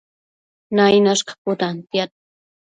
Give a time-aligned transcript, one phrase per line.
[0.79, 2.09] Nainash caputantiad